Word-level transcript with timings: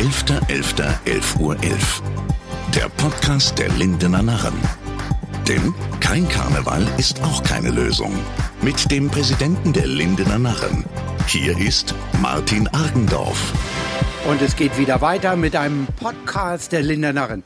11.11.11 0.00 1.40
Uhr. 1.40 1.62
11. 1.62 2.02
Der 2.74 2.88
Podcast 2.88 3.58
der 3.58 3.68
Lindener 3.68 4.22
Narren. 4.22 4.54
Denn 5.46 5.74
kein 6.00 6.26
Karneval 6.26 6.88
ist 6.96 7.22
auch 7.22 7.42
keine 7.42 7.68
Lösung. 7.68 8.14
Mit 8.62 8.90
dem 8.90 9.10
Präsidenten 9.10 9.74
der 9.74 9.86
Lindener 9.86 10.38
Narren. 10.38 10.86
Hier 11.26 11.54
ist 11.58 11.94
Martin 12.22 12.66
Argendorf. 12.68 13.52
Und 14.26 14.40
es 14.40 14.56
geht 14.56 14.78
wieder 14.78 15.02
weiter 15.02 15.36
mit 15.36 15.54
einem 15.54 15.86
Podcast 15.86 16.72
der 16.72 16.80
Lindener 16.80 17.12
Narren. 17.12 17.42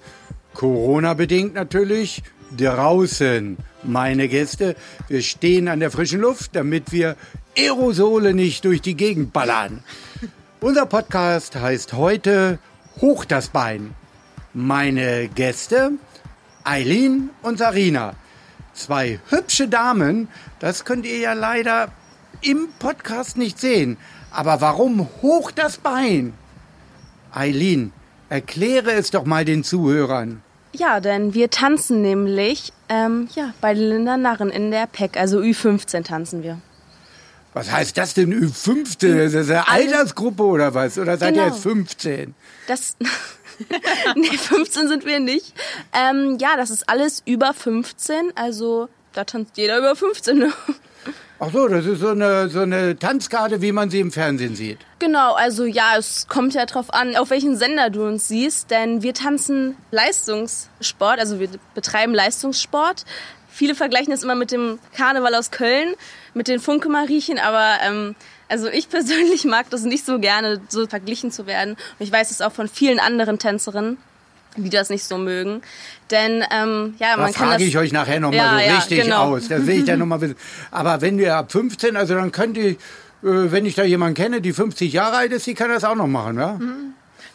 Corona-bedingt 0.52 1.55
natürlich 1.55 2.23
draußen. 2.57 3.57
Meine 3.82 4.29
Gäste, 4.29 4.77
wir 5.09 5.23
stehen 5.23 5.66
an 5.66 5.80
der 5.80 5.91
frischen 5.91 6.21
Luft, 6.21 6.55
damit 6.55 6.93
wir 6.93 7.16
Aerosole 7.59 8.32
nicht 8.32 8.64
durch 8.64 8.80
die 8.80 8.95
Gegend 8.95 9.32
ballern. 9.32 9.82
Unser 10.65 10.87
Podcast 10.87 11.57
heißt 11.57 11.93
heute 11.93 12.59
Hoch 13.03 13.27
das 13.27 13.49
Bein. 13.49 13.95
Meine 14.55 15.29
Gäste 15.29 15.91
Eileen 16.64 17.29
und 17.43 17.59
Sarina. 17.59 18.14
Zwei 18.72 19.21
hübsche 19.29 19.69
Damen, 19.69 20.29
das 20.61 20.86
könnt 20.86 21.05
ihr 21.05 21.19
ja 21.19 21.35
leider 21.35 21.89
im 22.41 22.69
Podcast 22.79 23.36
nicht 23.36 23.61
sehen. 23.61 23.99
Aber 24.31 24.63
warum 24.63 25.07
hoch 25.21 25.50
das 25.50 25.77
Bein? 25.77 26.32
Eileen, 27.31 27.93
erkläre 28.31 28.93
es 28.93 29.11
doch 29.11 29.27
mal 29.27 29.44
den 29.44 29.64
Zuhörern. 29.64 30.41
Ja, 30.72 31.00
denn 31.00 31.35
wir 31.35 31.50
tanzen 31.50 32.00
nämlich 32.00 32.72
ähm, 32.89 33.28
ja, 33.34 33.53
bei 33.61 33.75
Linda 33.75 34.17
Narren 34.17 34.48
in 34.48 34.70
der 34.70 34.86
PEC, 34.86 35.19
also 35.19 35.41
Ü15 35.41 36.05
tanzen 36.05 36.42
wir. 36.42 36.58
Was 37.55 37.70
heißt 37.70 37.97
das 37.97 38.14
denn 38.14 38.34
Ü15? 38.34 39.17
Das 39.17 39.33
ist 39.34 39.50
eine 39.50 39.69
Altersgruppe 39.69 40.42
oder 40.42 40.75
was? 40.75 40.98
Oder 40.98 41.17
seid 41.17 41.34
Genau. 41.34 41.47
ihr 41.47 41.53
jetzt 41.53 41.62
15? 41.62 42.34
Das. 42.67 42.97
nee, 44.17 44.36
15 44.36 44.88
sind 44.88 45.06
wir 45.06 45.20
nicht. 45.20 45.55
Ähm, 45.92 46.36
ja, 46.41 46.56
das 46.56 46.70
ist 46.70 46.88
alles 46.88 47.22
über 47.25 47.55
15, 47.55 48.32
also 48.34 48.88
da 49.12 49.25
tanzt 49.25 49.56
jeder 49.56 49.78
über 49.78 49.94
15. 49.94 50.36
Ne? 50.38 50.52
Ach 51.38 51.50
so, 51.52 51.69
das 51.69 51.86
ist 51.86 52.00
so 52.00 52.08
eine, 52.08 52.48
so 52.48 52.60
eine 52.60 52.98
Tanzkarte, 52.98 53.60
wie 53.62 53.70
man 53.70 53.91
sie 53.91 54.00
im 54.00 54.10
Fernsehen 54.10 54.56
sieht. 54.56 54.78
Genau, 54.98 55.34
also 55.34 55.64
ja, 55.64 55.97
es 55.98 56.27
kommt 56.28 56.55
ja 56.55 56.66
drauf 56.66 56.92
an, 56.92 57.14
auf 57.16 57.30
welchen 57.30 57.56
Sender 57.56 57.91
du 57.91 58.05
uns 58.06 58.27
siehst, 58.28 58.70
denn 58.70 59.02
wir 59.02 59.14
tanzen 59.14 59.77
Leistungssport, 59.91 61.20
also 61.20 61.38
wir 61.38 61.48
betreiben 61.75 62.14
Leistungssport. 62.14 63.05
Viele 63.55 63.77
vergleichen 63.77 64.10
das 64.10 64.24
immer 64.24 64.34
mit 64.34 64.50
dem 64.50 64.80
Karneval 64.97 65.33
aus 65.36 65.52
Köln, 65.52 65.94
mit 66.34 66.48
den 66.48 66.58
Funke-Mariechen, 66.58 67.38
aber 67.38 67.74
ähm, 67.86 68.16
also 68.48 68.66
ich 68.69 68.88
persönlich 68.91 69.44
mag 69.44 69.70
das 69.70 69.83
nicht 69.83 70.05
so 70.05 70.19
gerne, 70.19 70.60
so 70.69 70.86
verglichen 70.88 71.30
zu 71.30 71.47
werden. 71.47 71.75
Und 71.75 72.06
ich 72.06 72.10
weiß 72.10 72.32
es 72.32 72.41
auch 72.41 72.52
von 72.52 72.66
vielen 72.66 72.98
anderen 72.98 73.38
Tänzerinnen, 73.38 73.97
die 74.56 74.70
das 74.70 74.91
nicht 74.91 75.05
so 75.05 75.19
mögen. 75.19 75.62
Denn 76.10 76.44
ähm, 76.50 76.94
ja, 76.98 77.12
Da 77.14 77.22
man 77.22 77.32
kann 77.32 77.47
das... 77.47 77.55
frage 77.55 77.64
ich 77.64 77.78
euch 77.78 77.92
nachher 77.92 78.19
nochmal 78.19 78.38
Ja, 78.38 78.58
so 78.58 78.70
ja, 78.70 78.77
richtig 78.78 79.02
genau. 79.05 79.34
aus. 79.36 79.47
Das 79.48 79.64
will 79.66 79.78
ich 79.78 79.84
dann 79.84 80.00
nochmal 80.00 80.20
wissen. 80.20 80.36
Aber 80.72 81.00
wenn 81.00 81.16
wir 81.19 81.36
ab 81.36 81.52
15, 81.52 81.97
also 81.97 82.14
dann 82.14 82.32
könnt 82.32 82.56
ihr, 82.56 82.70
äh, 82.70 82.77
wenn 83.22 83.66
ich 83.66 83.77
da 83.77 83.84
jemanden 83.84 84.16
kenne, 84.16 84.41
die 84.41 84.52
50 84.52 84.92
Jahre 84.92 85.16
alt 85.19 85.30
ist, 85.32 85.47
die 85.47 85.55
kann 85.55 85.69
das 85.70 85.84
auch 85.84 85.94
noch 85.94 86.08
machen, 86.08 86.38
ja? 86.38 86.58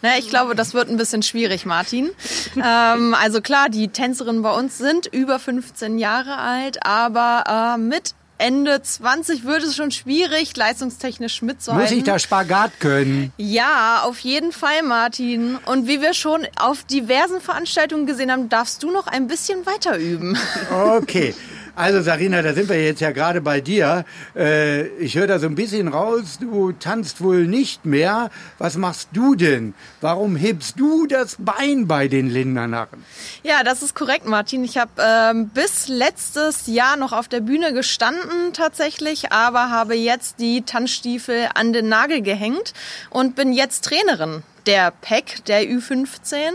Na, 0.02 0.18
ich 0.18 0.30
glaube, 0.30 0.56
das 0.56 0.74
wird 0.74 0.90
ein 0.90 0.98
bisschen 0.98 1.24
schwierig, 1.24 1.66
Martin. 1.66 2.10
ähm, 2.56 3.14
also 3.14 3.42
klar, 3.42 3.70
die 3.70 3.90
Tänzerinnen 3.90 4.42
bei 4.42 4.54
uns 4.54 4.78
sind 4.78 5.08
über 5.08 5.40
15 5.40 6.00
Jahre 6.00 6.38
alt, 6.38 6.86
aber 6.86 7.76
äh, 7.76 7.78
mit 7.78 8.14
Ende 8.40 8.82
20 8.82 9.44
wird 9.44 9.64
es 9.64 9.76
schon 9.76 9.92
schwierig, 9.92 10.56
leistungstechnisch 10.56 11.42
mitzuhalten. 11.42 11.90
Muss 11.90 11.98
ich 11.98 12.06
da 12.06 12.18
Spagat 12.20 12.80
können? 12.80 13.34
Ja, 13.36 14.04
auf 14.06 14.20
jeden 14.20 14.54
Fall, 14.54 14.82
Martin. 14.82 15.58
Und 15.66 15.88
wie 15.88 16.02
wir 16.02 16.14
schon 16.14 16.48
auf 16.58 16.86
diversen 16.86 17.42
Veranstaltungen 17.42 18.06
gesehen 18.06 18.32
haben, 18.32 18.48
darfst 18.48 18.82
du 18.82 18.92
noch 18.92 19.08
ein 19.08 19.28
bisschen 19.28 19.66
weiter 19.66 19.98
üben. 19.98 20.38
Okay. 20.72 21.36
Also 21.76 22.02
Sarina, 22.02 22.42
da 22.42 22.54
sind 22.54 22.70
wir 22.70 22.84
jetzt 22.84 23.02
ja 23.02 23.12
gerade 23.12 23.42
bei 23.42 23.62
dir. 23.62 24.06
Äh, 24.36 24.88
ich 24.98 25.16
höre 25.16 25.28
da 25.28 25.40
so 25.40 25.48
ein 25.48 25.56
bisschen 25.56 25.88
raus, 25.88 26.38
du 26.40 26.72
tanzt 26.72 27.22
wohl 27.22 27.48
nicht 27.48 27.86
mehr. 27.86 28.30
Was 28.58 28.76
machst 28.76 29.10
du 29.14 29.36
denn? 29.36 29.74
Warum 30.02 30.36
hebst 30.36 30.80
du 30.80 31.08
das 31.08 31.38
Bein 31.40 31.88
bei 31.88 32.08
den 32.08 32.30
Lindernarren? 32.30 33.04
Ja, 33.44 33.64
das 33.64 33.82
ist 33.82 33.96
korrekt, 33.96 34.26
Martin. 34.26 34.64
Ich 34.64 34.78
habe 34.78 34.92
ähm, 34.98 35.50
bis 35.50 35.88
letztes 35.88 36.68
Jahr 36.68 36.98
noch 36.98 37.14
auf 37.14 37.28
der 37.28 37.42
Bühne 37.42 37.74
gestanden 37.74 38.54
tatsächlich, 38.54 39.32
aber 39.32 39.70
habe 39.70 39.96
jetzt 39.96 40.40
die 40.40 40.64
Tanzstiefel 40.64 41.50
an 41.54 41.74
den 41.74 41.90
Nagel 41.90 42.22
gehängt 42.22 42.74
und 43.10 43.36
bin 43.36 43.54
jetzt 43.54 43.86
Trainerin 43.86 44.44
der 44.66 44.92
PEC, 44.92 45.46
der 45.46 45.64
Ü15. 45.64 46.52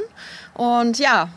Und 0.54 0.98
ja, 0.98 1.28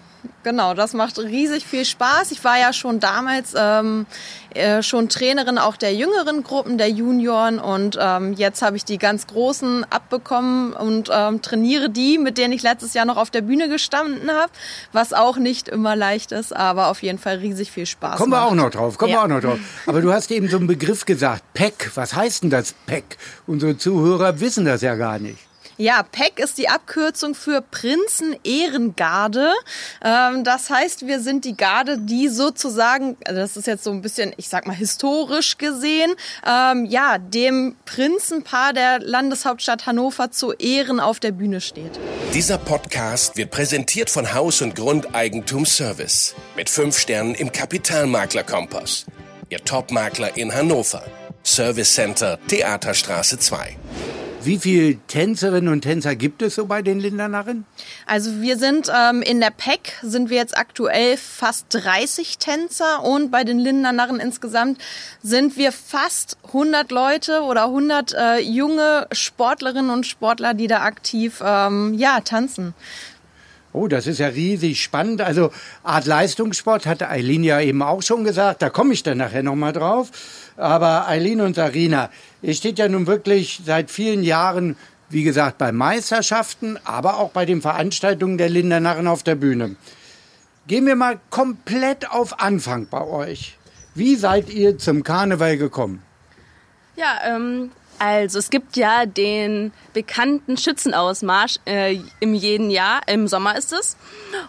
genau, 0.43 0.73
das 0.73 0.93
macht 0.93 1.17
riesig 1.19 1.65
viel 1.65 1.85
Spaß. 1.85 2.31
Ich 2.31 2.43
war 2.43 2.57
ja 2.59 2.73
schon 2.73 2.99
damals 2.99 3.53
ähm, 3.57 4.05
äh, 4.53 4.81
schon 4.81 5.09
Trainerin 5.09 5.57
auch 5.57 5.77
der 5.77 5.93
jüngeren 5.93 6.43
Gruppen, 6.43 6.77
der 6.77 6.89
Junioren 6.89 7.59
und 7.59 7.97
ähm, 8.01 8.33
jetzt 8.33 8.61
habe 8.61 8.77
ich 8.77 8.85
die 8.85 8.97
ganz 8.97 9.27
großen 9.27 9.85
abbekommen 9.89 10.73
und 10.73 11.09
ähm, 11.13 11.41
trainiere 11.41 11.89
die, 11.89 12.17
mit 12.17 12.37
denen 12.37 12.53
ich 12.53 12.63
letztes 12.63 12.93
Jahr 12.93 13.05
noch 13.05 13.17
auf 13.17 13.29
der 13.29 13.41
Bühne 13.41 13.69
gestanden 13.69 14.29
habe, 14.31 14.51
was 14.91 15.13
auch 15.13 15.37
nicht 15.37 15.67
immer 15.69 15.95
leicht 15.95 16.31
ist, 16.31 16.55
aber 16.55 16.87
auf 16.87 17.03
jeden 17.03 17.19
Fall 17.19 17.37
riesig 17.37 17.71
viel 17.71 17.85
Spaß 17.85 18.17
Kommen 18.17 18.31
wir 18.31 18.39
macht. 18.39 18.51
auch 18.51 18.55
noch 18.55 18.69
drauf, 18.69 18.97
kommen 18.97 19.11
wir 19.11 19.17
Ja. 19.17 19.23
auch 19.23 19.27
noch 19.27 19.41
drauf. 19.41 19.59
Aber 19.85 20.01
du 20.01 20.11
hast 20.13 20.31
eben 20.31 20.49
so 20.49 20.57
einen 20.57 20.67
Begriff 20.67 21.05
gesagt, 21.05 21.43
PEC. 21.53 21.91
Was 21.95 22.13
heißt 22.15 22.43
denn 22.43 22.49
das 22.49 22.73
PEC? 22.85 23.17
Unsere 23.45 23.77
Zuhörer 23.77 24.39
wissen 24.39 24.65
das 24.65 24.81
ja 24.81 24.95
gar 24.95 25.19
nicht. 25.19 25.39
Ja, 25.79 26.01
PEC 26.01 26.39
ist 26.39 26.57
die 26.57 26.69
Abkürzung 26.69 27.35
für 27.35 27.61
Prinzen-Ehrengarde. 27.61 29.51
Ähm, 30.03 30.43
das 30.43 30.71
heißt, 30.71 31.05
wir 31.05 31.19
sind 31.19 31.45
die 31.45 31.55
Garde, 31.55 31.99
die 31.99 32.29
sozusagen, 32.29 33.15
also 33.23 33.39
das 33.39 33.55
ist 33.57 33.67
jetzt 33.67 33.83
so 33.83 33.91
ein 33.91 34.01
bisschen, 34.01 34.33
ich 34.37 34.49
sag 34.49 34.65
mal, 34.65 34.75
historisch 34.75 35.59
gesehen, 35.59 36.15
ähm, 36.47 36.85
ja, 36.85 37.19
dem 37.19 37.75
Prinzenpaar 37.85 38.73
der 38.73 38.99
Landeshauptstadt 39.01 39.85
Hannover 39.85 40.31
zu 40.31 40.51
Ehren 40.53 40.99
auf 40.99 41.19
der 41.19 41.31
Bühne 41.31 41.61
steht. 41.61 41.99
Dieser 42.33 42.57
Podcast 42.57 43.37
wird 43.37 43.51
präsentiert 43.51 44.09
von 44.09 44.33
Haus- 44.33 44.63
und 44.63 44.75
Grundeigentumsservice 44.75 46.33
mit 46.55 46.71
fünf 46.71 46.97
Sternen 46.97 47.35
im 47.35 47.51
Kapitalmakler-Kompass. 47.51 49.05
Ihr 49.49 49.63
Topmakler 49.63 50.35
in 50.37 50.51
Hannover. 50.51 51.03
Service 51.43 51.93
Center 51.93 52.39
Theaterstraße 52.47 53.37
2. 53.37 53.77
Wie 54.47 54.59
viele 54.59 54.95
Tänzerinnen 55.07 55.73
und 55.73 55.81
Tänzer 55.81 56.15
gibt 56.15 56.41
es 56.41 56.55
so 56.55 56.67
bei 56.67 56.81
den 56.81 57.01
Lindernarren? 57.01 57.65
Also 58.05 58.39
wir 58.39 58.57
sind 58.57 58.89
ähm, 58.97 59.21
in 59.21 59.41
der 59.41 59.49
PEC 59.49 59.91
sind 60.01 60.29
wir 60.29 60.37
jetzt 60.37 60.57
aktuell 60.57 61.17
fast 61.17 61.65
30 61.71 62.37
Tänzer 62.37 63.03
und 63.03 63.29
bei 63.29 63.43
den 63.43 63.59
Lindernarren 63.59 64.21
insgesamt 64.21 64.81
sind 65.21 65.57
wir 65.57 65.73
fast 65.73 66.37
100 66.47 66.91
Leute 66.91 67.41
oder 67.41 67.65
100 67.65 68.13
äh, 68.13 68.39
junge 68.39 69.07
Sportlerinnen 69.11 69.89
und 69.89 70.07
Sportler, 70.07 70.53
die 70.53 70.67
da 70.67 70.79
aktiv 70.83 71.43
ähm, 71.45 71.93
ja 71.95 72.21
tanzen. 72.21 72.73
Oh, 73.73 73.87
das 73.87 74.07
ist 74.07 74.19
ja 74.19 74.27
riesig 74.27 74.81
spannend. 74.81 75.21
Also 75.21 75.51
Art 75.83 76.05
Leistungssport 76.05 76.85
hatte 76.85 77.09
Eileen 77.09 77.43
ja 77.43 77.59
eben 77.59 77.81
auch 77.81 78.01
schon 78.01 78.23
gesagt. 78.23 78.61
Da 78.61 78.69
komme 78.69 78.93
ich 78.93 79.03
dann 79.03 79.17
nachher 79.17 79.43
nochmal 79.43 79.73
drauf. 79.73 80.09
Aber 80.55 81.07
Eileen 81.07 81.41
und 81.41 81.55
Sarina, 81.55 82.09
ihr 82.41 82.53
steht 82.53 82.79
ja 82.79 82.87
nun 82.87 83.07
wirklich 83.07 83.61
seit 83.65 83.91
vielen 83.91 84.23
Jahren, 84.23 84.75
wie 85.09 85.23
gesagt, 85.23 85.57
bei 85.57 85.71
Meisterschaften, 85.71 86.79
aber 86.83 87.17
auch 87.17 87.31
bei 87.31 87.45
den 87.45 87.61
Veranstaltungen 87.61 88.37
der 88.37 88.49
Lindernarren 88.49 89.07
auf 89.07 89.23
der 89.23 89.35
Bühne. 89.35 89.75
Gehen 90.67 90.85
wir 90.85 90.95
mal 90.95 91.19
komplett 91.29 92.09
auf 92.09 92.41
Anfang 92.41 92.87
bei 92.89 93.01
euch. 93.01 93.57
Wie 93.95 94.15
seid 94.15 94.49
ihr 94.49 94.77
zum 94.77 95.03
Karneval 95.03 95.57
gekommen? 95.57 96.03
Ja, 96.97 97.19
ähm, 97.25 97.71
also 97.99 98.37
es 98.37 98.49
gibt 98.49 98.77
ja 98.77 99.05
den 99.05 99.71
bekannten 99.93 100.57
Schützenausmarsch 100.57 101.57
äh, 101.65 101.99
im 102.19 102.33
jeden 102.33 102.69
Jahr, 102.69 103.01
im 103.07 103.27
Sommer 103.27 103.57
ist 103.57 103.73
es. 103.73 103.97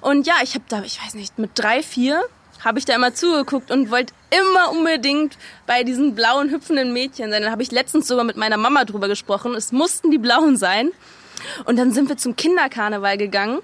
Und 0.00 0.26
ja, 0.26 0.34
ich 0.42 0.54
habe 0.54 0.64
da, 0.68 0.82
ich 0.82 1.02
weiß 1.02 1.14
nicht, 1.14 1.38
mit 1.38 1.52
drei, 1.54 1.82
vier 1.82 2.22
habe 2.64 2.78
ich 2.78 2.84
da 2.84 2.94
immer 2.94 3.14
zugeguckt 3.14 3.70
und 3.70 3.90
wollte 3.90 4.12
immer 4.30 4.70
unbedingt 4.70 5.38
bei 5.66 5.84
diesen 5.84 6.14
blauen 6.14 6.50
hüpfenden 6.50 6.92
Mädchen 6.92 7.30
sein. 7.30 7.42
Dann 7.42 7.52
habe 7.52 7.62
ich 7.62 7.70
letztens 7.70 8.08
sogar 8.08 8.24
mit 8.24 8.36
meiner 8.36 8.56
Mama 8.56 8.84
drüber 8.84 9.08
gesprochen. 9.08 9.54
Es 9.54 9.72
mussten 9.72 10.10
die 10.10 10.18
blauen 10.18 10.56
sein. 10.56 10.90
Und 11.64 11.78
dann 11.78 11.92
sind 11.92 12.08
wir 12.08 12.16
zum 12.16 12.34
Kinderkarneval 12.34 13.16
gegangen. 13.16 13.60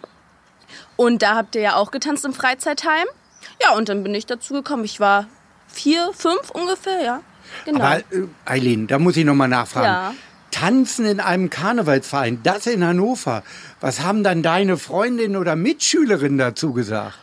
Und 0.96 1.22
da 1.22 1.34
habt 1.34 1.56
ihr 1.56 1.62
ja 1.62 1.76
auch 1.76 1.90
getanzt 1.90 2.24
im 2.24 2.32
Freizeitheim. 2.32 3.06
Ja, 3.60 3.74
und 3.74 3.88
dann 3.88 4.02
bin 4.02 4.14
ich 4.14 4.26
dazu 4.26 4.54
gekommen. 4.54 4.84
Ich 4.84 5.00
war 5.00 5.26
vier, 5.66 6.12
fünf 6.12 6.50
ungefähr, 6.50 7.02
ja. 7.02 7.20
Genau. 7.64 7.80
Aber 7.80 7.98
äh, 7.98 8.26
Eileen, 8.44 8.86
da 8.86 8.98
muss 8.98 9.16
ich 9.16 9.24
nochmal 9.24 9.48
nachfragen. 9.48 9.86
Ja. 9.86 10.14
Tanzen 10.50 11.04
in 11.04 11.18
einem 11.18 11.50
Karnevalsverein, 11.50 12.40
das 12.44 12.66
in 12.66 12.84
Hannover. 12.84 13.42
Was 13.80 14.02
haben 14.02 14.22
dann 14.22 14.42
deine 14.42 14.76
Freundinnen 14.76 15.36
oder 15.36 15.56
Mitschülerinnen 15.56 16.38
dazu 16.38 16.72
gesagt? 16.72 17.18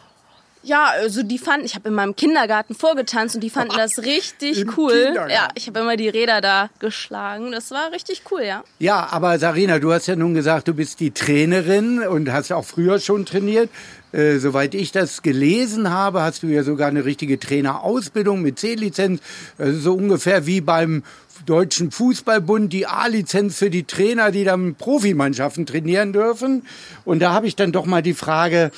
Ja, 0.64 0.86
also 0.92 1.24
die 1.24 1.38
fanden, 1.38 1.66
ich 1.66 1.76
habe 1.76 1.90
in 1.90 1.96
meinem 1.96 2.16
Kindergarten 2.16 2.76
vorgetanzt 2.76 3.36
und 3.36 3.42
die 3.42 3.50
fanden 3.50 3.76
das 3.76 4.00
richtig 4.04 4.62
Im 4.62 4.74
cool. 4.78 5.14
Ja, 5.16 5.50
ich 5.56 5.68
habe 5.68 5.80
immer 5.80 5.98
die 5.98 6.10
Räder 6.10 6.42
da 6.42 6.70
geschlagen. 6.80 7.52
Das 7.52 7.72
war 7.72 7.92
richtig 7.92 8.24
cool, 8.32 8.42
ja. 8.44 8.64
Ja, 8.80 9.08
aber 9.12 9.40
Sarina, 9.40 9.80
du 9.80 9.92
hast 9.92 10.08
ja 10.08 10.16
nun 10.16 10.34
gesagt, 10.34 10.68
du 10.68 10.74
bist 10.74 11.00
die 11.00 11.12
Trainerin 11.12 12.04
und 12.04 12.32
hast 12.32 12.52
auch 12.52 12.66
früher 12.66 13.00
schon 13.00 13.26
trainiert. 13.26 13.70
Äh, 14.12 14.38
soweit 14.38 14.76
ich 14.76 14.92
das 14.92 15.22
gelesen 15.22 15.90
habe, 15.90 16.22
hast 16.22 16.44
du 16.44 16.48
ja 16.48 16.64
sogar 16.64 16.90
eine 16.90 17.06
richtige 17.06 17.40
Trainerausbildung 17.40 18.42
mit 18.42 18.60
C-Lizenz. 18.60 19.22
Ist 19.58 19.84
so 19.84 19.94
ungefähr 19.96 20.46
wie 20.46 20.62
beim 20.62 21.04
Deutschen 21.46 21.92
Fußballbund 21.92 22.72
die 22.72 22.88
A-Lizenz 22.88 23.58
für 23.58 23.70
die 23.70 23.84
Trainer, 23.84 24.32
die 24.32 24.44
dann 24.44 24.76
Profimannschaften 24.76 25.66
trainieren 25.66 26.14
dürfen. 26.14 26.68
Und 27.06 27.20
da 27.20 27.34
habe 27.34 27.48
ich 27.48 27.56
dann 27.56 27.72
doch 27.72 27.86
mal 27.86 28.02
die 28.02 28.14
Frage, 28.14 28.72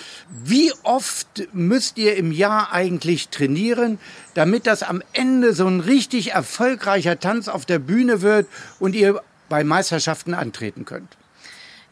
wie 0.43 0.71
oft 0.83 1.47
müsst 1.53 1.97
ihr 1.97 2.15
im 2.15 2.31
Jahr 2.31 2.71
eigentlich 2.71 3.29
trainieren, 3.29 3.99
damit 4.33 4.67
das 4.67 4.83
am 4.83 5.01
Ende 5.13 5.53
so 5.53 5.67
ein 5.67 5.79
richtig 5.79 6.31
erfolgreicher 6.31 7.19
Tanz 7.19 7.47
auf 7.47 7.65
der 7.65 7.79
Bühne 7.79 8.21
wird 8.21 8.47
und 8.79 8.95
ihr 8.95 9.21
bei 9.49 9.63
Meisterschaften 9.63 10.33
antreten 10.33 10.85
könnt? 10.85 11.17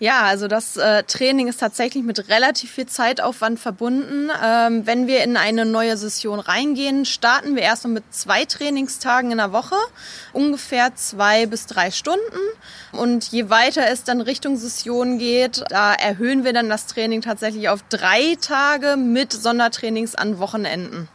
Ja, 0.02 0.24
also 0.24 0.48
das 0.48 0.78
äh, 0.78 1.04
Training 1.04 1.48
ist 1.48 1.60
tatsächlich 1.60 2.04
mit 2.04 2.28
relativ 2.28 2.72
viel 2.72 2.88
Zeitaufwand 2.88 3.60
verbunden. 3.60 4.32
Ähm, 4.44 4.88
wenn 4.88 5.06
wir 5.06 5.24
in 5.24 5.38
eine 5.38 5.64
neue 5.64 5.96
Session 5.96 6.40
reingehen, 6.40 7.06
starten 7.06 7.56
wir 7.56 7.62
erstmal 7.62 7.94
mit 7.94 8.06
zwei 8.10 8.46
Trainingstagen 8.46 9.30
in 9.30 9.38
der 9.38 9.54
Woche, 9.54 9.76
ungefähr 10.34 10.96
zwei 10.96 11.46
bis 11.46 11.68
drei 11.68 11.92
Stunden. 11.92 12.20
Und 12.94 13.32
je 13.32 13.52
weiter 13.52 13.88
es 13.92 14.04
dann 14.04 14.22
Richtung 14.22 14.58
Session 14.58 15.20
geht, 15.20 15.64
da 15.70 15.94
erhöhen 15.94 16.44
wir 16.44 16.54
dann 16.54 16.68
das 16.68 16.88
Training 16.88 17.22
tatsächlich 17.22 17.70
auf 17.70 17.84
drei 17.88 18.36
Tage 18.42 18.98
mit 18.98 19.32
Sondertrainings 19.32 20.16
an 20.16 20.40
Wochenenden. 20.40 21.10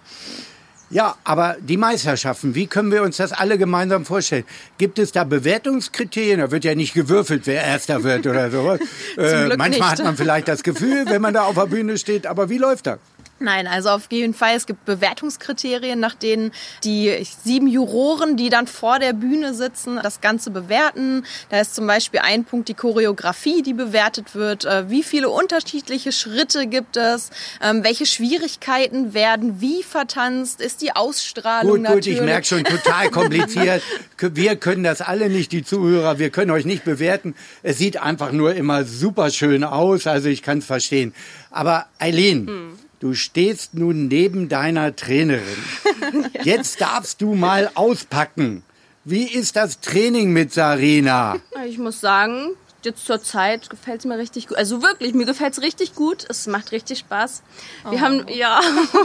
Ja, 0.89 1.17
aber 1.25 1.57
die 1.61 1.77
Meisterschaften, 1.77 2.55
wie 2.55 2.69
können 2.69 2.93
wir 2.93 3.03
uns 3.03 3.17
das 3.17 3.33
alle 3.33 3.59
gemeinsam 3.59 4.05
vorstellen? 4.05 4.45
Gibt 4.79 5.01
es 5.01 5.11
da 5.11 5.25
Bewertungskriterien? 5.25 6.39
Da 6.39 6.51
wird 6.53 6.65
ja 6.65 6.77
nicht 6.77 6.95
gewürfelt, 6.95 7.47
wer 7.47 7.63
Erster 7.65 8.05
wird 8.05 8.27
oder 8.27 8.51
sowas. 8.53 8.81
äh, 9.17 9.49
manchmal 9.49 9.71
nicht. 9.71 9.83
hat 9.83 10.05
man 10.05 10.17
vielleicht 10.17 10.47
das 10.47 10.63
Gefühl, 10.63 11.07
wenn 11.09 11.21
man 11.21 11.35
da 11.35 11.43
auf 11.43 11.57
der 11.57 11.67
Bühne 11.67 11.99
steht, 11.99 12.27
aber 12.27 12.51
wie 12.51 12.59
läuft 12.59 12.87
das? 12.87 12.99
Nein, 13.39 13.67
also 13.67 13.91
auf 13.91 14.07
jeden 14.11 14.33
Fall. 14.33 14.57
Es 14.57 14.67
gibt 14.67 14.87
Bewertungskriterien, 14.87 16.01
nach 16.01 16.15
denen 16.15 16.53
die 16.85 17.15
sieben 17.45 17.67
Juroren, 17.69 18.37
die 18.39 18.49
dann 18.49 18.67
vor 18.67 18.99
der 18.99 19.13
Bühne 19.13 19.53
sitzen, 19.53 20.01
das 20.03 20.23
Ganze 20.23 20.51
bewerten. 20.51 21.25
Da 21.51 21.61
ist 21.61 21.75
zum 21.75 21.87
Beispiel 21.87 22.21
ein 22.21 22.45
Punkt 22.45 22.69
die 22.69 22.75
Choreografie, 22.75 23.63
die 23.63 23.75
bewertet 23.75 24.35
wird. 24.35 24.65
Äh, 24.65 24.89
Wie 24.89 25.03
viele 25.03 25.29
unterschiedliche 25.29 26.13
Schritte 26.13 26.67
gibt 26.67 26.97
es? 26.97 27.31
Ähm, 27.63 27.85
Welche 27.85 28.07
Schwierigkeiten 28.07 29.13
werden 29.13 29.61
wie 29.61 29.83
vertanzt? 29.83 30.63
Ist 30.63 30.81
die 30.81 30.97
Ausstrahlung 30.97 31.71
Gut, 31.73 31.79
gut, 31.81 31.89
natürlich? 31.97 32.19
ich 32.19 32.25
merke 32.25 32.47
schon, 32.47 32.65
total 32.65 33.11
kompliziert. 33.11 33.83
Wir 34.19 34.57
können 34.57 34.83
das 34.83 35.03
alle 35.03 35.29
nicht, 35.29 35.53
die 35.53 35.63
Zuhörer, 35.63 36.19
wir 36.19 36.31
können 36.31 36.51
euch 36.51 36.65
nicht 36.65 36.85
bewerten. 36.85 37.35
Es 37.63 37.77
sieht 37.77 37.99
einfach 38.03 38.33
nur 38.33 38.55
immer 38.55 38.85
super 38.85 39.31
schön 39.31 39.63
aus, 39.63 40.07
also 40.07 40.31
ich 40.31 40.43
kann 40.43 40.59
es 40.59 40.65
verstehen. 40.65 41.13
Aber 41.51 41.85
Eileen, 41.99 42.79
du 43.01 43.15
stehst 43.15 43.75
nun 43.75 44.09
neben 44.09 44.49
deiner 44.49 44.95
Trainerin. 44.95 45.65
Jetzt 46.43 46.81
darfst 46.81 47.21
du 47.21 47.35
mal 47.35 47.71
auspacken. 47.75 48.63
Wie 49.05 49.25
ist 49.25 49.57
das 49.57 49.81
Training 49.81 50.33
mit 50.33 50.53
Sarina? 50.53 51.37
Ich 51.65 51.79
muss 51.79 52.01
sagen, 52.01 52.57
jetzt 52.87 53.05
zur 53.05 53.23
Zeit 53.23 53.69
gefällt 53.69 54.01
es 54.01 54.05
mir 54.05 54.19
richtig 54.19 54.49
gut. 54.49 54.57
Also 54.57 54.83
wirklich, 54.83 55.13
mir 55.13 55.27
gefällt 55.27 55.53
es 55.53 55.63
richtig 55.63 55.95
gut. 55.95 56.25
Es 56.29 56.47
macht 56.47 56.73
richtig 56.73 57.01
Spaß. 57.01 57.43
Wir 57.91 58.01
haben, 58.01 58.27
ja, 58.29 58.61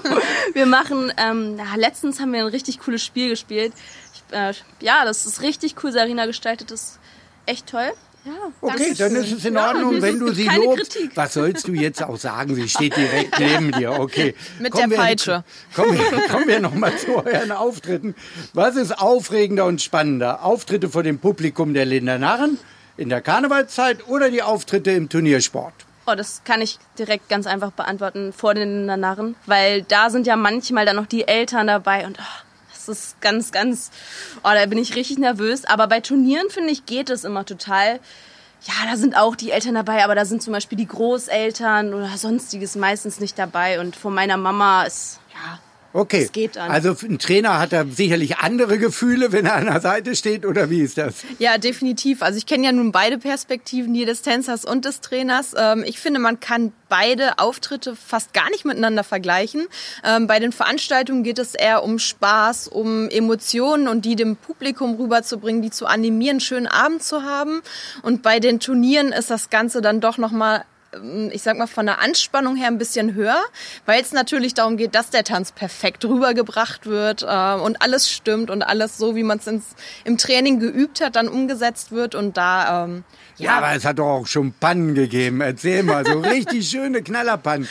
wir 0.54 0.66
machen, 0.66 1.12
ähm, 1.18 1.58
ja, 1.58 1.76
letztens 1.76 2.20
haben 2.20 2.32
wir 2.32 2.40
ein 2.40 2.48
richtig 2.48 2.80
cooles 2.80 3.04
Spiel 3.04 3.30
gespielt. 3.30 3.74
Ich, 4.14 4.36
äh, 4.36 4.54
ja, 4.80 5.04
das 5.04 5.26
ist 5.26 5.42
richtig 5.42 5.76
cool. 5.84 5.92
Sarina 5.92 6.26
gestaltet 6.26 6.72
das 6.72 6.98
echt 7.46 7.68
toll. 7.68 7.92
Ja, 8.24 8.32
Okay, 8.62 8.94
dann 8.98 9.16
ist 9.16 9.32
es 9.32 9.46
in 9.46 9.56
Ja, 9.56 9.70
Ordnung, 9.70 9.96
es 9.96 10.02
wenn 10.04 10.20
du 10.20 10.32
sie 10.32 10.48
lobst. 10.48 10.92
Kritik. 10.94 11.12
Was 11.16 11.34
sollst 11.34 11.68
du 11.68 11.74
jetzt 11.74 12.04
auch 12.04 12.18
sagen? 12.18 12.54
Sie 12.54 12.70
steht 12.70 12.96
direkt 12.96 13.40
neben 13.40 13.72
dir. 13.72 14.00
Okay. 14.00 14.36
Mit 14.60 14.72
Kommen 14.72 14.90
der 14.92 15.00
wir- 15.00 15.04
Peitsche. 15.06 15.44
Kommen 15.76 15.98
wir, 15.98 16.28
kommen 16.28 16.48
wir 16.48 16.60
noch 16.60 16.74
mal 16.76 16.96
zu 16.98 17.16
euren 17.26 17.52
Auftritten. 17.52 18.14
Was 18.54 18.76
ist 18.76 18.98
aufregender 19.00 19.66
und 19.66 19.82
spannender? 19.82 20.44
Auftritte 20.46 20.90
vor 20.90 21.02
dem 21.04 21.18
Publikum 21.18 21.74
der 21.74 21.86
Linder 21.86 22.20
Narren 22.20 22.60
in 22.98 23.10
der 23.10 23.22
Karnevalszeit 23.22 24.08
oder 24.08 24.30
die 24.30 24.44
Auftritte 24.44 24.92
im 24.92 25.10
Turniersport? 25.10 25.74
Oh, 26.06 26.14
das 26.16 26.42
kann 26.44 26.62
ich 26.62 26.78
direkt 27.00 27.30
ganz 27.30 27.48
einfach 27.48 27.72
beantworten 27.72 28.34
vor 28.34 28.54
den 28.54 28.86
Narren, 28.86 29.36
weil 29.48 29.84
da 29.84 30.10
sind 30.12 30.28
ja 30.28 30.36
manchmal 30.36 30.86
dann 30.86 30.96
noch 30.98 31.06
die 31.08 31.28
Eltern 31.28 31.68
dabei 31.68 32.06
und 32.06 32.18
oh, 32.20 32.24
das 32.88 32.98
ist 32.98 33.22
ganz, 33.22 33.52
ganz, 33.52 33.92
oh, 34.44 34.50
da 34.54 34.66
bin 34.66 34.78
ich 34.78 34.96
richtig 34.96 35.18
nervös. 35.18 35.66
Aber 35.66 35.88
bei 35.88 36.00
Turnieren, 36.00 36.50
finde 36.50 36.72
ich, 36.72 36.86
geht 36.86 37.10
es 37.10 37.24
immer 37.24 37.46
total. 37.46 38.00
Ja, 38.64 38.74
da 38.90 38.96
sind 38.96 39.18
auch 39.18 39.36
die 39.36 39.52
Eltern 39.52 39.76
dabei, 39.76 40.04
aber 40.04 40.14
da 40.14 40.26
sind 40.26 40.44
zum 40.44 40.54
Beispiel 40.54 40.78
die 40.78 40.88
Großeltern 40.88 41.94
oder 41.94 42.10
sonstiges 42.18 42.76
meistens 42.76 43.20
nicht 43.20 43.40
dabei. 43.40 43.80
Und 43.80 43.96
von 43.96 44.14
meiner 44.14 44.38
Mama 44.38 44.84
ist, 44.84 45.20
ja, 45.34 45.60
Okay. 45.94 46.24
Es 46.24 46.32
geht 46.32 46.58
an. 46.58 46.72
Also 46.72 46.96
ein 47.04 47.20
Trainer 47.20 47.60
hat 47.60 47.74
da 47.74 47.86
sicherlich 47.86 48.38
andere 48.38 48.78
Gefühle, 48.78 49.32
wenn 49.32 49.46
er 49.46 49.56
an 49.56 49.66
der 49.66 49.82
Seite 49.82 50.16
steht, 50.16 50.46
oder 50.46 50.70
wie 50.70 50.82
ist 50.82 50.98
das? 50.98 51.24
Ja, 51.40 51.58
definitiv. 51.58 52.22
Also 52.22 52.38
ich 52.38 52.46
kenne 52.46 52.66
ja 52.66 52.72
nun 52.72 52.92
beide 52.92 53.18
Perspektiven, 53.18 53.94
die 53.94 54.06
des 54.06 54.22
Tänzers 54.22 54.64
und 54.64 54.86
des 54.86 55.02
Trainers. 55.02 55.54
Ähm, 55.58 55.84
ich 55.86 56.00
finde, 56.00 56.20
man 56.20 56.40
kann 56.40 56.72
beide 56.88 57.40
Auftritte 57.40 57.96
fast 57.96 58.34
gar 58.34 58.50
nicht 58.52 58.66
miteinander 58.66 59.04
vergleichen. 59.04 59.68
Ähm, 60.06 60.28
bei 60.28 60.40
den 60.40 60.52
Veranstaltungen 60.52 61.24
geht 61.24 61.40
es 61.40 61.56
eher 61.56 61.84
um 61.84 62.00
Spaß, 62.00 62.68
um 62.68 63.10
Emotionen 63.10 63.88
und 63.88 64.06
die 64.06 64.16
dem 64.16 64.38
Publikum 64.38 64.96
rüberzubringen, 64.96 65.62
die 65.62 65.72
zu 65.72 65.86
animieren, 65.86 66.32
einen 66.32 66.40
schönen 66.40 66.68
Abend 66.68 67.04
zu 67.04 67.24
haben. 67.24 67.62
Und 68.02 68.24
bei 68.24 68.40
den 68.40 68.60
Turnieren 68.60 69.12
ist 69.12 69.30
das 69.30 69.50
Ganze 69.50 69.82
dann 69.82 70.00
doch 70.00 70.18
nochmal 70.18 70.64
ich 71.32 71.42
sag 71.42 71.58
mal, 71.58 71.68
von 71.68 71.86
der 71.86 72.00
Anspannung 72.00 72.56
her 72.56 72.68
ein 72.68 72.78
bisschen 72.78 73.14
höher, 73.14 73.42
weil 73.86 74.02
es 74.02 74.12
natürlich 74.12 74.54
darum 74.54 74.76
geht, 74.76 74.94
dass 74.94 75.10
der 75.10 75.24
Tanz 75.24 75.52
perfekt 75.52 76.04
rübergebracht 76.04 76.86
wird 76.86 77.24
äh, 77.24 77.54
und 77.54 77.82
alles 77.82 78.10
stimmt 78.10 78.50
und 78.50 78.62
alles 78.62 78.98
so, 78.98 79.16
wie 79.16 79.24
man 79.24 79.38
es 79.38 79.48
im 80.04 80.18
Training 80.18 80.60
geübt 80.60 81.02
hat, 81.02 81.16
dann 81.16 81.28
umgesetzt 81.28 81.92
wird 81.92 82.14
und 82.14 82.36
da 82.36 82.86
ähm, 82.86 83.04
Ja, 83.38 83.58
aber 83.58 83.74
es 83.74 83.86
hat 83.86 84.00
doch 84.00 84.08
auch 84.08 84.28
schon 84.28 84.54
Pannen 84.54 84.94
gegeben. 84.94 85.42
Erzähl 85.42 85.84
mal, 85.84 86.06
so 86.06 86.20
richtig 86.20 86.70
schöne 86.70 87.02
Knallerpannen. 87.02 87.68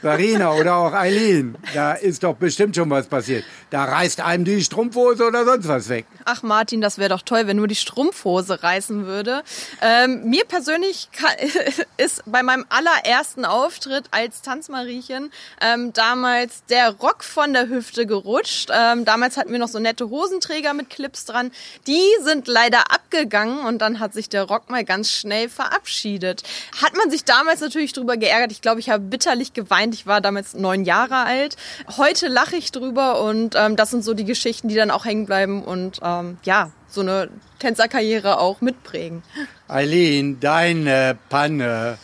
Sarina 0.00 0.52
oder 0.52 0.76
auch 0.76 0.92
Eileen, 0.92 1.56
da 1.74 1.92
ist 1.92 2.22
doch 2.22 2.34
bestimmt 2.34 2.76
schon 2.76 2.88
was 2.88 3.08
passiert. 3.08 3.44
Da 3.70 3.84
reißt 3.84 4.20
einem 4.20 4.44
die 4.44 4.62
Strumpfhose 4.62 5.26
oder 5.26 5.44
sonst 5.44 5.66
was 5.66 5.88
weg. 5.88 6.06
Ach 6.24 6.42
Martin, 6.42 6.80
das 6.80 6.98
wäre 6.98 7.08
doch 7.08 7.22
toll, 7.22 7.46
wenn 7.46 7.56
nur 7.56 7.66
die 7.66 7.74
Strumpfhose 7.74 8.62
reißen 8.62 9.06
würde. 9.06 9.42
Ähm, 9.82 10.24
mir 10.24 10.44
persönlich 10.44 11.08
ist 11.96 12.22
bei 12.26 12.44
meinem 12.44 12.64
allerersten 12.68 13.44
Auftritt 13.44 14.04
als 14.12 14.42
Tanzmariechen 14.42 15.32
ähm, 15.60 15.92
damals 15.92 16.64
der 16.66 16.90
Rock 16.92 17.24
von 17.24 17.52
der 17.52 17.68
Hüfte 17.68 18.06
gerutscht. 18.06 18.70
Ähm, 18.72 19.04
damals 19.04 19.36
hatten 19.36 19.50
wir 19.50 19.58
noch 19.58 19.68
so 19.68 19.80
nette 19.80 20.10
Hosenträger 20.10 20.74
mit 20.74 20.90
Clips 20.90 21.24
dran. 21.24 21.50
Die 21.88 22.04
sind 22.22 22.46
leider 22.46 22.92
abgegangen 22.92 23.66
und 23.66 23.78
dann 23.78 23.98
hat 23.98 24.14
sich 24.14 24.28
der 24.28 24.44
Rock 24.44 24.70
mal 24.70 24.84
ganz 24.84 25.10
schnell 25.10 25.48
verabschiedet. 25.48 26.44
Hat 26.80 26.96
man 26.96 27.10
sich 27.10 27.24
damals 27.24 27.60
natürlich 27.60 27.92
drüber 27.92 28.16
geärgert. 28.16 28.52
Ich 28.52 28.62
glaube, 28.62 28.78
ich 28.78 28.90
habe 28.90 29.02
bitterlich 29.02 29.54
geweint. 29.54 29.87
Ich 29.92 30.06
war 30.06 30.20
damals 30.20 30.54
neun 30.54 30.84
Jahre 30.84 31.16
alt. 31.16 31.56
Heute 31.96 32.28
lache 32.28 32.56
ich 32.56 32.72
drüber 32.72 33.20
und 33.22 33.54
ähm, 33.56 33.76
das 33.76 33.90
sind 33.90 34.04
so 34.04 34.14
die 34.14 34.24
Geschichten, 34.24 34.68
die 34.68 34.74
dann 34.74 34.90
auch 34.90 35.04
hängen 35.04 35.26
bleiben 35.26 35.62
und 35.62 36.00
ähm, 36.02 36.38
ja, 36.44 36.70
so 36.88 37.00
eine 37.00 37.28
Tänzerkarriere 37.58 38.38
auch 38.38 38.60
mitprägen. 38.60 39.22
Eileen, 39.68 40.40
deine 40.40 41.18
Panne. 41.28 41.98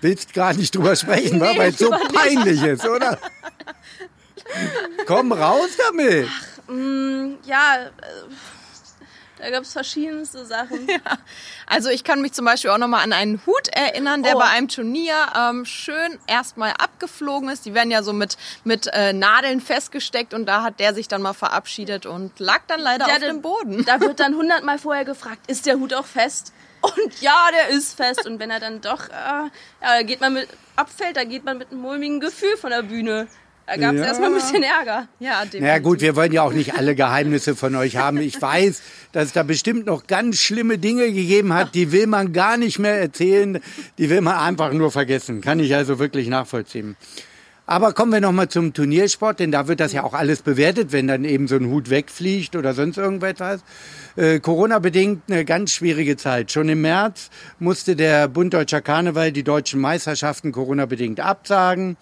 Willst 0.00 0.32
gar 0.32 0.54
nicht 0.54 0.74
drüber 0.74 0.96
sprechen, 0.96 1.40
wa? 1.40 1.52
weil 1.56 1.70
es 1.70 1.78
so 1.78 1.90
peinlich 1.90 2.62
ist, 2.62 2.86
oder? 2.86 3.18
Komm 5.06 5.32
raus 5.32 5.68
damit. 5.88 6.28
ja, 7.44 7.76
äh, 7.76 7.88
da 9.40 9.50
gab 9.50 9.62
es 9.62 9.72
verschiedenste 9.72 10.44
Sachen. 10.44 10.86
Also 11.66 11.88
ich 11.88 12.02
kann 12.04 12.20
mich 12.20 12.32
zum 12.32 12.44
Beispiel 12.44 12.70
auch 12.70 12.78
nochmal 12.78 13.04
an 13.04 13.12
einen 13.12 13.40
Hut 13.46 13.68
erinnern, 13.68 14.22
der 14.24 14.36
Oh. 14.36 14.40
bei 14.40 14.46
einem 14.46 14.66
Turnier 14.68 15.14
ähm, 15.36 15.64
schön 15.64 16.18
erstmal 16.26 16.72
abgeflogen 16.72 17.48
ist. 17.48 17.64
Die 17.64 17.74
werden 17.74 17.90
ja 17.92 18.02
so 18.02 18.12
mit, 18.12 18.36
mit 18.64 18.88
äh, 18.92 19.12
Nadeln 19.12 19.60
festgesteckt 19.60 20.34
und 20.34 20.46
da 20.46 20.62
hat 20.62 20.80
der 20.80 20.94
sich 20.94 21.06
dann 21.06 21.22
mal 21.22 21.32
verabschiedet 21.32 22.06
und 22.06 22.38
lag 22.40 22.60
dann 22.66 22.80
leider 22.80 23.06
Ja, 23.06 23.14
auf 23.14 23.18
der- 23.20 23.28
dem 23.28 23.40
Boden. 23.42 23.84
Da 23.84 24.00
wird 24.00 24.18
dann 24.20 24.34
hundertmal 24.36 24.78
vorher 24.78 25.04
gefragt, 25.04 25.48
ist 25.48 25.66
der 25.66 25.76
Hut 25.76 25.94
auch 25.94 26.06
fest? 26.06 26.52
Und 26.82 27.20
ja, 27.20 27.48
der 27.52 27.68
ist 27.76 27.94
fest. 27.94 28.26
Und 28.26 28.38
wenn 28.40 28.50
er 28.50 28.58
dann 28.58 28.80
doch, 28.80 29.08
äh, 29.08 29.12
ja, 29.12 29.50
da 29.80 30.02
geht 30.02 30.20
man 30.20 30.32
mit, 30.32 30.48
abfällt, 30.76 31.16
da 31.16 31.24
geht 31.24 31.44
man 31.44 31.58
mit 31.58 31.70
einem 31.70 31.80
mulmigen 31.82 32.20
Gefühl 32.20 32.56
von 32.56 32.70
der 32.70 32.82
Bühne. 32.82 33.28
Da 33.66 33.76
gab 33.76 33.94
es 33.94 34.00
Ja. 34.00 34.06
erstmal 34.06 34.30
ein 34.30 34.34
bisschen 34.34 34.62
Ärger. 34.64 35.06
Ja, 35.20 35.40
definitiv. 35.42 35.60
Na 35.60 35.66
ja, 35.68 35.78
gut, 35.78 36.00
wir 36.00 36.16
wollen 36.16 36.32
ja 36.32 36.42
auch 36.42 36.52
nicht 36.52 36.74
alle 36.74 36.94
Geheimnisse 36.96 37.54
von 37.54 37.74
euch 37.76 37.96
haben. 37.96 38.18
Ich 38.18 38.40
weiß, 38.40 38.82
dass 39.12 39.26
es 39.26 39.32
da 39.32 39.42
bestimmt 39.44 39.86
noch 39.86 40.06
ganz 40.08 40.38
schlimme 40.38 40.78
Dinge 40.78 41.12
gegeben 41.12 41.52
hat, 41.54 41.74
die 41.74 41.92
will 41.92 42.06
man 42.08 42.32
gar 42.32 42.56
nicht 42.56 42.78
mehr 42.80 43.00
erzählen. 43.00 43.60
Die 43.98 44.10
will 44.10 44.22
man 44.22 44.34
einfach 44.36 44.72
nur 44.72 44.90
vergessen. 44.90 45.40
Kann 45.40 45.60
ich 45.60 45.74
also 45.74 45.98
wirklich 46.00 46.26
nachvollziehen. 46.28 46.96
Aber 47.66 47.92
kommen 47.92 48.10
wir 48.12 48.20
nochmal 48.20 48.48
zum 48.48 48.72
Turniersport, 48.74 49.38
denn 49.38 49.52
da 49.52 49.68
wird 49.68 49.78
das 49.78 49.92
ja 49.92 50.02
auch 50.02 50.14
alles 50.14 50.42
bewertet, 50.42 50.90
wenn 50.90 51.06
dann 51.06 51.24
eben 51.24 51.46
so 51.46 51.54
ein 51.54 51.66
Hut 51.66 51.88
wegfliegt 51.88 52.56
oder 52.56 52.74
sonst 52.74 52.98
irgendetwas. 52.98 53.60
Äh, 54.16 54.40
Corona-bedingt 54.40 55.22
eine 55.30 55.44
ganz 55.44 55.72
schwierige 55.72 56.16
Zeit. 56.16 56.50
Schon 56.50 56.68
im 56.68 56.80
März 56.80 57.30
musste 57.60 57.94
der 57.94 58.26
Bund 58.26 58.52
Deutscher 58.54 58.80
Karneval 58.80 59.30
die 59.30 59.44
deutschen 59.44 59.80
Meisterschaften 59.80 60.50
Corona-bedingt 60.50 61.20
absagen. 61.20 61.96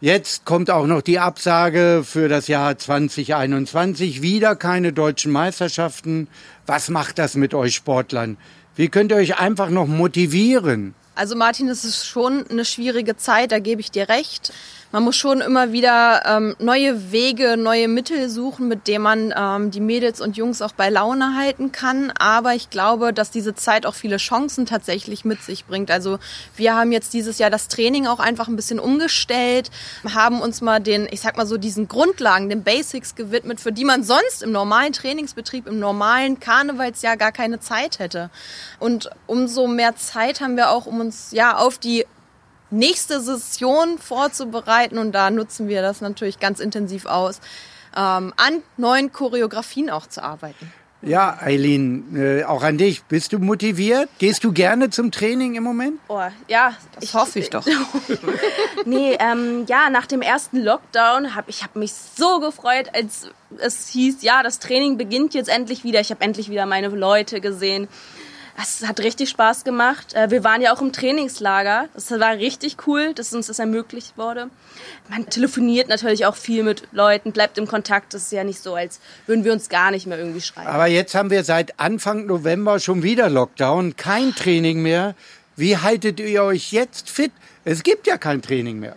Jetzt 0.00 0.44
kommt 0.44 0.70
auch 0.70 0.86
noch 0.86 1.00
die 1.00 1.18
Absage 1.18 2.02
für 2.04 2.28
das 2.28 2.48
Jahr 2.48 2.76
2021. 2.76 4.20
Wieder 4.20 4.54
keine 4.54 4.92
deutschen 4.92 5.32
Meisterschaften. 5.32 6.28
Was 6.66 6.90
macht 6.90 7.18
das 7.18 7.34
mit 7.34 7.54
euch 7.54 7.76
Sportlern? 7.76 8.36
Wie 8.74 8.88
könnt 8.88 9.10
ihr 9.10 9.16
euch 9.16 9.38
einfach 9.38 9.70
noch 9.70 9.86
motivieren? 9.86 10.94
Also 11.16 11.34
Martin, 11.34 11.68
es 11.68 11.84
ist 11.84 12.06
schon 12.06 12.46
eine 12.48 12.64
schwierige 12.64 13.16
Zeit, 13.16 13.50
da 13.50 13.58
gebe 13.58 13.80
ich 13.80 13.90
dir 13.90 14.08
recht 14.08 14.52
man 14.92 15.02
muss 15.02 15.16
schon 15.16 15.40
immer 15.40 15.72
wieder 15.72 16.22
ähm, 16.24 16.56
neue 16.58 17.12
Wege, 17.12 17.56
neue 17.56 17.88
Mittel 17.88 18.30
suchen, 18.30 18.68
mit 18.68 18.86
denen 18.86 19.02
man 19.02 19.34
ähm, 19.36 19.70
die 19.70 19.80
Mädels 19.80 20.20
und 20.20 20.36
Jungs 20.36 20.62
auch 20.62 20.72
bei 20.72 20.90
Laune 20.90 21.36
halten 21.36 21.72
kann. 21.72 22.12
Aber 22.18 22.54
ich 22.54 22.70
glaube, 22.70 23.12
dass 23.12 23.30
diese 23.30 23.54
Zeit 23.54 23.84
auch 23.84 23.94
viele 23.94 24.16
Chancen 24.16 24.64
tatsächlich 24.64 25.24
mit 25.24 25.42
sich 25.42 25.66
bringt. 25.66 25.90
Also 25.90 26.18
wir 26.56 26.76
haben 26.76 26.92
jetzt 26.92 27.12
dieses 27.14 27.38
Jahr 27.38 27.50
das 27.50 27.68
Training 27.68 28.06
auch 28.06 28.20
einfach 28.20 28.46
ein 28.48 28.56
bisschen 28.56 28.78
umgestellt, 28.78 29.70
haben 30.14 30.40
uns 30.40 30.60
mal 30.60 30.80
den, 30.80 31.08
ich 31.10 31.20
sag 31.20 31.36
mal 31.36 31.46
so, 31.46 31.56
diesen 31.56 31.88
Grundlagen, 31.88 32.48
den 32.48 32.62
Basics 32.62 33.16
gewidmet, 33.16 33.60
für 33.60 33.72
die 33.72 33.84
man 33.84 34.04
sonst 34.04 34.42
im 34.42 34.52
normalen 34.52 34.92
Trainingsbetrieb, 34.92 35.66
im 35.66 35.80
normalen 35.80 36.38
Karnevalsjahr 36.38 37.16
gar 37.16 37.32
keine 37.32 37.58
Zeit 37.58 37.98
hätte. 37.98 38.30
Und 38.78 39.10
umso 39.26 39.66
mehr 39.66 39.96
Zeit 39.96 40.40
haben 40.40 40.56
wir 40.56 40.70
auch, 40.70 40.86
um 40.86 41.00
uns 41.06 41.30
ja 41.32 41.56
auf 41.56 41.78
die 41.78 42.04
nächste 42.70 43.20
Session 43.20 43.98
vorzubereiten. 43.98 44.98
Und 44.98 45.12
da 45.12 45.30
nutzen 45.30 45.68
wir 45.68 45.82
das 45.82 46.00
natürlich 46.00 46.38
ganz 46.38 46.60
intensiv 46.60 47.06
aus, 47.06 47.40
ähm, 47.96 48.34
an 48.36 48.62
neuen 48.76 49.12
Choreografien 49.12 49.90
auch 49.90 50.06
zu 50.06 50.22
arbeiten. 50.22 50.72
Ja, 51.02 51.38
Eileen, 51.40 52.16
äh, 52.16 52.44
auch 52.44 52.62
an 52.62 52.78
dich. 52.78 53.04
Bist 53.04 53.32
du 53.32 53.38
motiviert? 53.38 54.08
Gehst 54.18 54.42
du 54.42 54.52
gerne 54.52 54.90
zum 54.90 55.12
Training 55.12 55.54
im 55.54 55.62
Moment? 55.62 56.00
Oh, 56.08 56.20
ja. 56.48 56.74
Das 56.94 57.04
ich, 57.04 57.14
hoffe 57.14 57.38
ich 57.38 57.50
doch. 57.50 57.64
nee, 58.86 59.16
ähm, 59.20 59.66
ja, 59.68 59.90
nach 59.90 60.06
dem 60.06 60.22
ersten 60.22 60.60
Lockdown 60.60 61.36
habe 61.36 61.50
ich 61.50 61.62
hab 61.62 61.76
mich 61.76 61.92
so 61.92 62.40
gefreut, 62.40 62.90
als 62.94 63.30
es 63.58 63.88
hieß, 63.88 64.22
ja, 64.22 64.42
das 64.42 64.58
Training 64.58 64.96
beginnt 64.96 65.34
jetzt 65.34 65.48
endlich 65.48 65.84
wieder. 65.84 66.00
Ich 66.00 66.10
habe 66.10 66.22
endlich 66.22 66.50
wieder 66.50 66.66
meine 66.66 66.88
Leute 66.88 67.40
gesehen. 67.40 67.88
Es 68.58 68.86
hat 68.86 69.00
richtig 69.00 69.28
Spaß 69.30 69.64
gemacht. 69.64 70.14
Äh, 70.14 70.30
wir 70.30 70.42
waren 70.42 70.62
ja 70.62 70.74
auch 70.74 70.80
im 70.80 70.92
Trainingslager. 70.92 71.88
Das 71.94 72.10
war 72.10 72.32
richtig 72.32 72.76
cool, 72.86 73.12
dass 73.12 73.32
uns 73.34 73.48
das 73.48 73.58
ermöglicht 73.58 74.16
wurde. 74.16 74.48
Man 75.10 75.28
telefoniert 75.28 75.88
natürlich 75.88 76.24
auch 76.24 76.36
viel 76.36 76.62
mit 76.62 76.84
Leuten, 76.92 77.32
bleibt 77.32 77.58
im 77.58 77.66
Kontakt. 77.66 78.14
Das 78.14 78.22
ist 78.22 78.32
ja 78.32 78.44
nicht 78.44 78.60
so, 78.60 78.74
als 78.74 79.00
würden 79.26 79.44
wir 79.44 79.52
uns 79.52 79.68
gar 79.68 79.90
nicht 79.90 80.06
mehr 80.06 80.18
irgendwie 80.18 80.40
schreiben. 80.40 80.68
Aber 80.68 80.86
jetzt 80.86 81.14
haben 81.14 81.30
wir 81.30 81.44
seit 81.44 81.78
Anfang 81.78 82.26
November 82.26 82.80
schon 82.80 83.02
wieder 83.02 83.28
Lockdown, 83.28 83.96
kein 83.96 84.34
Training 84.34 84.80
mehr. 84.80 85.14
Wie 85.56 85.76
haltet 85.76 86.20
ihr 86.20 86.42
euch 86.42 86.72
jetzt 86.72 87.10
fit? 87.10 87.32
Es 87.64 87.82
gibt 87.82 88.06
ja 88.06 88.16
kein 88.16 88.42
Training 88.42 88.78
mehr. 88.78 88.96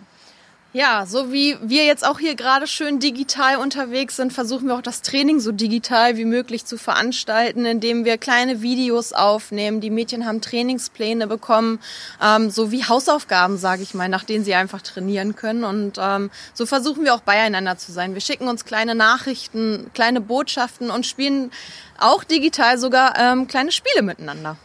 Ja, 0.72 1.04
so 1.04 1.32
wie 1.32 1.56
wir 1.62 1.84
jetzt 1.84 2.06
auch 2.06 2.20
hier 2.20 2.36
gerade 2.36 2.68
schön 2.68 3.00
digital 3.00 3.56
unterwegs 3.56 4.14
sind, 4.14 4.32
versuchen 4.32 4.68
wir 4.68 4.76
auch 4.76 4.82
das 4.82 5.02
Training 5.02 5.40
so 5.40 5.50
digital 5.50 6.16
wie 6.16 6.24
möglich 6.24 6.64
zu 6.64 6.78
veranstalten, 6.78 7.66
indem 7.66 8.04
wir 8.04 8.18
kleine 8.18 8.62
Videos 8.62 9.12
aufnehmen. 9.12 9.80
Die 9.80 9.90
Mädchen 9.90 10.26
haben 10.26 10.40
Trainingspläne 10.40 11.26
bekommen, 11.26 11.80
ähm, 12.22 12.50
so 12.50 12.70
wie 12.70 12.84
Hausaufgaben, 12.84 13.58
sage 13.58 13.82
ich 13.82 13.94
mal, 13.94 14.08
nach 14.08 14.22
denen 14.22 14.44
sie 14.44 14.54
einfach 14.54 14.80
trainieren 14.80 15.34
können. 15.34 15.64
Und 15.64 15.98
ähm, 16.00 16.30
so 16.54 16.66
versuchen 16.66 17.02
wir 17.04 17.14
auch 17.14 17.22
beieinander 17.22 17.76
zu 17.76 17.90
sein. 17.90 18.14
Wir 18.14 18.20
schicken 18.20 18.46
uns 18.46 18.64
kleine 18.64 18.94
Nachrichten, 18.94 19.90
kleine 19.92 20.20
Botschaften 20.20 20.92
und 20.92 21.04
spielen 21.04 21.50
auch 21.98 22.22
digital 22.22 22.78
sogar 22.78 23.18
ähm, 23.18 23.48
kleine 23.48 23.72
Spiele 23.72 24.02
miteinander. 24.02 24.56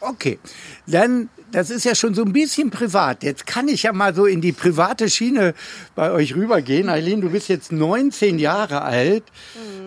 Okay, 0.00 0.38
dann 0.86 1.30
das 1.54 1.70
ist 1.70 1.84
ja 1.84 1.94
schon 1.94 2.14
so 2.14 2.24
ein 2.24 2.32
bisschen 2.32 2.70
privat. 2.70 3.22
Jetzt 3.22 3.46
kann 3.46 3.68
ich 3.68 3.84
ja 3.84 3.92
mal 3.92 4.12
so 4.12 4.26
in 4.26 4.40
die 4.40 4.50
private 4.50 5.08
Schiene 5.08 5.54
bei 5.94 6.10
euch 6.10 6.34
rübergehen. 6.34 6.88
Eileen, 6.88 7.20
du 7.20 7.30
bist 7.30 7.48
jetzt 7.48 7.70
19 7.70 8.40
Jahre 8.40 8.82
alt 8.82 9.22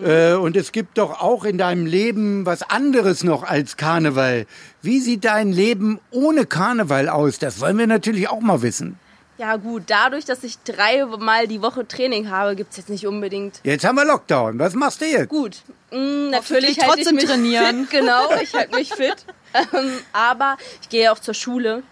mhm. 0.00 0.06
äh, 0.06 0.32
und 0.32 0.56
es 0.56 0.72
gibt 0.72 0.96
doch 0.96 1.20
auch 1.20 1.44
in 1.44 1.58
deinem 1.58 1.84
Leben 1.84 2.46
was 2.46 2.62
anderes 2.62 3.22
noch 3.22 3.42
als 3.42 3.76
Karneval. 3.76 4.46
Wie 4.80 4.98
sieht 5.00 5.26
dein 5.26 5.52
Leben 5.52 6.00
ohne 6.10 6.46
Karneval 6.46 7.10
aus? 7.10 7.38
Das 7.38 7.60
wollen 7.60 7.76
wir 7.76 7.86
natürlich 7.86 8.30
auch 8.30 8.40
mal 8.40 8.62
wissen. 8.62 8.98
Ja 9.38 9.54
gut, 9.56 9.84
dadurch, 9.86 10.24
dass 10.24 10.42
ich 10.42 10.58
dreimal 10.64 11.46
die 11.46 11.62
Woche 11.62 11.86
Training 11.86 12.28
habe, 12.28 12.56
gibt 12.56 12.72
es 12.72 12.78
jetzt 12.78 12.88
nicht 12.88 13.06
unbedingt. 13.06 13.60
Jetzt 13.62 13.84
haben 13.84 13.94
wir 13.94 14.04
Lockdown. 14.04 14.58
Was 14.58 14.74
machst 14.74 15.00
du 15.00 15.04
jetzt? 15.04 15.28
Gut, 15.28 15.58
mh, 15.92 16.30
natürlich 16.30 16.80
halte 16.80 17.02
ich 17.02 17.12
mich 17.12 17.24
trainieren. 17.24 17.86
Fit, 17.86 17.90
genau, 18.00 18.30
ich 18.42 18.52
halte 18.54 18.74
mich 18.74 18.88
fit. 18.94 19.24
Ähm, 19.54 19.98
aber 20.12 20.56
ich 20.82 20.88
gehe 20.88 21.10
auch 21.12 21.18
zur 21.18 21.34
Schule. 21.34 21.82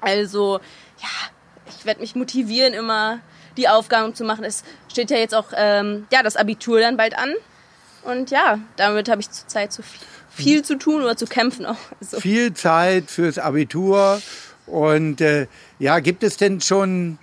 Also, 0.00 0.60
ja, 1.00 1.08
ich 1.68 1.84
werde 1.84 2.00
mich 2.00 2.14
motivieren, 2.14 2.74
immer 2.74 3.20
die 3.56 3.68
Aufgaben 3.68 4.14
zu 4.14 4.24
machen. 4.24 4.44
Es 4.44 4.64
steht 4.88 5.10
ja 5.10 5.16
jetzt 5.16 5.34
auch 5.34 5.52
ähm, 5.56 6.06
ja, 6.10 6.22
das 6.22 6.36
Abitur 6.36 6.80
dann 6.80 6.96
bald 6.96 7.16
an. 7.16 7.34
Und 8.02 8.30
ja, 8.30 8.58
damit 8.76 9.08
habe 9.08 9.20
ich 9.20 9.30
zurzeit 9.30 9.72
so 9.72 9.82
viel, 9.82 10.00
viel 10.30 10.64
zu 10.64 10.76
tun 10.76 11.02
oder 11.02 11.16
zu 11.16 11.26
kämpfen 11.26 11.66
auch. 11.66 11.76
Also. 12.00 12.20
Viel 12.20 12.54
Zeit 12.54 13.10
fürs 13.10 13.38
Abitur. 13.38 14.20
Und 14.66 15.20
äh, 15.20 15.46
ja, 15.78 16.00
gibt 16.00 16.22
es 16.22 16.36
denn 16.36 16.60
schon 16.60 17.18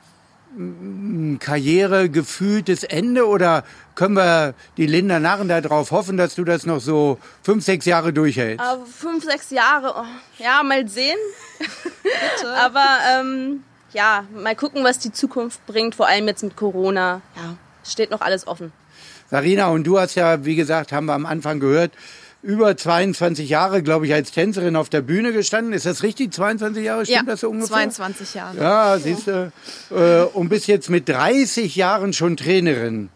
ein 0.58 1.38
karrieregefühltes 1.40 2.84
Ende 2.84 3.28
oder 3.28 3.64
können 3.96 4.16
wir 4.16 4.54
die 4.78 4.88
Linda 4.88 5.20
Narren 5.20 5.48
darauf 5.48 5.92
hoffen, 5.92 6.18
dass 6.18 6.36
du 6.36 6.44
das 6.44 6.66
noch 6.66 6.80
so 6.80 7.20
fünf, 7.44 7.64
sechs 7.64 7.86
Jahre 7.86 8.14
durchhältst? 8.14 8.66
Aber 8.66 8.86
fünf, 8.86 9.24
sechs 9.24 9.50
Jahre, 9.52 9.94
oh, 9.98 10.42
ja, 10.44 10.64
mal 10.64 10.88
sehen. 10.88 11.18
Bitte. 11.58 12.54
Aber 12.58 12.86
ähm, 13.14 13.64
ja, 13.94 14.26
mal 14.34 14.56
gucken, 14.56 14.84
was 14.84 15.00
die 15.00 15.12
Zukunft 15.12 15.66
bringt, 15.68 15.96
vor 15.96 16.08
allem 16.08 16.28
jetzt 16.28 16.44
mit 16.44 16.56
Corona. 16.56 17.22
Ja, 17.36 17.56
steht 17.84 18.12
noch 18.12 18.22
alles 18.22 18.48
offen. 18.48 18.72
Sarina, 19.30 19.68
und 19.68 19.84
du 19.86 20.00
hast 20.00 20.16
ja, 20.16 20.46
wie 20.46 20.56
gesagt, 20.56 20.92
haben 20.92 21.06
wir 21.06 21.14
am 21.14 21.26
Anfang 21.26 21.60
gehört, 21.60 21.92
über 22.42 22.76
22 22.76 23.50
Jahre, 23.50 23.84
glaube 23.84 24.06
ich, 24.08 24.14
als 24.14 24.32
Tänzerin 24.32 24.76
auf 24.76 24.90
der 24.90 25.02
Bühne 25.02 25.34
gestanden. 25.34 25.74
Ist 25.74 25.86
das 25.86 26.04
richtig? 26.04 26.34
22 26.34 26.84
Jahre? 26.84 27.06
Stimmt 27.06 27.18
ja, 27.18 27.24
das 27.24 27.42
so 27.42 27.50
ungefähr? 27.50 27.76
22 27.76 28.34
Jahre. 28.34 28.58
Ja, 28.58 28.98
siehst 28.98 29.28
du. 29.28 29.52
Äh, 29.92 30.24
und 30.36 30.50
bis 30.50 30.68
jetzt 30.68 30.90
mit 30.90 31.10
30 31.10 31.76
Jahren 31.76 32.14
schon 32.14 32.38
Trainerin. 32.38 33.10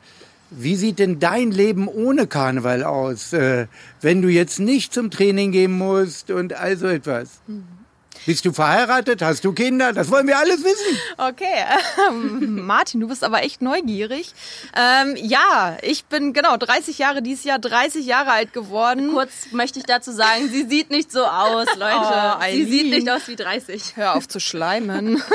Wie 0.49 0.75
sieht 0.75 0.99
denn 0.99 1.19
dein 1.19 1.51
Leben 1.51 1.87
ohne 1.87 2.27
Karneval 2.27 2.83
aus, 2.83 3.33
äh, 3.33 3.67
wenn 4.01 4.21
du 4.21 4.27
jetzt 4.27 4.59
nicht 4.59 4.93
zum 4.93 5.09
Training 5.09 5.51
gehen 5.51 5.71
musst 5.71 6.29
und 6.29 6.53
all 6.53 6.77
so 6.77 6.87
etwas? 6.87 7.29
Mhm. 7.47 7.82
Bist 8.25 8.45
du 8.45 8.53
verheiratet? 8.53 9.21
Hast 9.21 9.43
du 9.43 9.51
Kinder? 9.51 9.91
Das 9.91 10.09
wollen 10.09 10.27
wir 10.27 10.37
alles 10.37 10.63
wissen. 10.63 10.97
Okay, 11.17 11.65
ähm, 12.09 12.61
Martin, 12.65 13.01
du 13.01 13.07
bist 13.07 13.23
aber 13.23 13.43
echt 13.43 13.61
neugierig. 13.61 14.33
Ähm, 14.75 15.15
ja, 15.17 15.77
ich 15.81 16.05
bin 16.05 16.31
genau 16.31 16.55
30 16.55 16.97
Jahre 16.97 17.21
dieses 17.21 17.43
Jahr 17.43 17.59
30 17.59 18.05
Jahre 18.05 18.31
alt 18.31 18.53
geworden. 18.53 19.11
Kurz 19.13 19.51
möchte 19.51 19.79
ich 19.79 19.85
dazu 19.85 20.11
sagen, 20.11 20.49
sie 20.49 20.63
sieht 20.63 20.89
nicht 20.89 21.11
so 21.11 21.25
aus, 21.25 21.67
Leute. 21.77 22.37
Oh, 22.39 22.43
sie 22.49 22.65
sieht 22.65 22.89
nicht 22.89 23.09
aus 23.09 23.27
wie 23.27 23.35
30. 23.35 23.97
Hör 23.97 24.15
auf 24.15 24.27
zu 24.27 24.39
schleimen. 24.39 25.21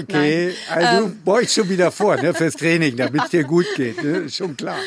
Okay, 0.00 0.54
Nein. 0.68 0.84
also 0.84 1.04
ähm, 1.04 1.10
du 1.10 1.24
beugst 1.24 1.54
schon 1.54 1.68
wieder 1.68 1.90
vor 1.90 2.16
ne, 2.16 2.32
fürs 2.34 2.54
Training, 2.54 2.96
damit 2.96 3.24
es 3.24 3.30
dir 3.30 3.44
gut 3.44 3.66
geht. 3.76 4.02
Ne? 4.02 4.28
Schon 4.28 4.56
klar. 4.56 4.78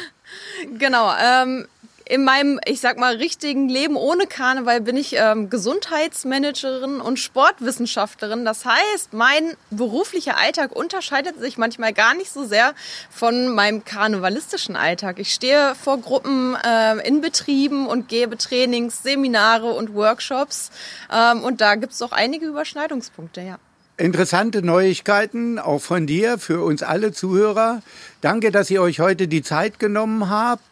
Genau. 0.78 1.14
Ähm, 1.22 1.68
in 2.06 2.24
meinem, 2.24 2.60
ich 2.66 2.82
sag 2.82 2.98
mal, 2.98 3.16
richtigen 3.16 3.70
Leben 3.70 3.96
ohne 3.96 4.28
Karneval 4.28 4.82
bin 4.82 4.98
ich 4.98 5.16
ähm, 5.18 5.50
Gesundheitsmanagerin 5.50 7.00
und 7.02 7.18
Sportwissenschaftlerin. 7.18 8.46
Das 8.46 8.66
heißt, 8.66 9.14
mein 9.14 9.56
beruflicher 9.70 10.38
Alltag 10.38 10.76
unterscheidet 10.76 11.40
sich 11.40 11.58
manchmal 11.58 11.94
gar 11.94 12.14
nicht 12.14 12.32
so 12.32 12.44
sehr 12.44 12.74
von 13.10 13.50
meinem 13.50 13.86
karnevalistischen 13.86 14.76
Alltag. 14.76 15.20
Ich 15.20 15.34
stehe 15.34 15.76
vor 15.76 15.98
Gruppen 15.98 16.56
äh, 16.64 17.08
in 17.08 17.22
Betrieben 17.22 17.88
und 17.88 18.10
gebe 18.10 18.38
Trainings, 18.38 19.04
Seminare 19.04 19.72
und 19.72 19.94
Workshops. 19.94 20.72
Ähm, 21.12 21.44
und 21.44 21.62
da 21.62 21.76
gibt 21.76 21.94
es 21.94 22.02
auch 22.02 22.12
einige 22.12 22.46
Überschneidungspunkte, 22.46 23.42
ja. 23.42 23.60
Interessante 23.98 24.64
Neuigkeiten, 24.64 25.60
auch 25.60 25.80
von 25.80 26.08
dir, 26.08 26.40
für 26.40 26.64
uns 26.64 26.82
alle 26.82 27.12
Zuhörer. 27.12 27.84
Danke, 28.22 28.52
dass 28.52 28.72
ihr 28.72 28.82
euch 28.82 29.00
heute 29.00 29.28
die 29.28 29.44
Zeit 29.44 29.80
genommen 29.80 30.30
habt. 30.30 30.64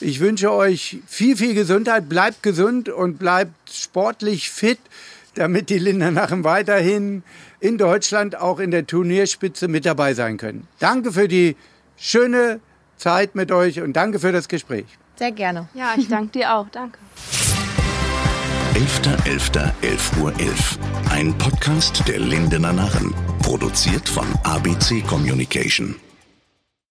Ich 0.00 0.18
wünsche 0.18 0.50
euch 0.50 0.98
viel, 1.06 1.36
viel 1.36 1.54
Gesundheit. 1.54 2.08
Bleibt 2.08 2.42
gesund 2.42 2.88
und 2.88 3.18
bleibt 3.18 3.70
sportlich 3.70 4.50
fit, 4.50 4.80
damit 5.34 5.70
die 5.70 5.78
Lindernachen 5.78 6.42
weiterhin 6.42 7.22
in 7.60 7.78
Deutschland 7.78 8.36
auch 8.36 8.58
in 8.58 8.72
der 8.72 8.86
Turnierspitze 8.86 9.68
mit 9.68 9.86
dabei 9.86 10.14
sein 10.14 10.36
können. 10.36 10.66
Danke 10.80 11.12
für 11.12 11.28
die 11.28 11.56
schöne 11.96 12.60
Zeit 12.96 13.36
mit 13.36 13.52
euch 13.52 13.80
und 13.80 13.92
danke 13.94 14.18
für 14.18 14.32
das 14.32 14.48
Gespräch. 14.48 14.86
Sehr 15.16 15.32
gerne. 15.32 15.68
Ja, 15.74 15.94
ich 15.96 16.08
danke 16.08 16.32
dir 16.32 16.54
auch. 16.54 16.66
Danke. 16.70 16.98
11.11.11 18.74 20.20
Uhr. 20.20 20.32
11. 20.40 20.78
Ein 21.10 21.38
Podcast 21.38 22.02
der 22.08 22.18
Lindener 22.18 22.72
Narren. 22.72 23.14
Produziert 23.40 24.08
von 24.08 24.26
ABC 24.42 25.00
Communication. 25.02 25.94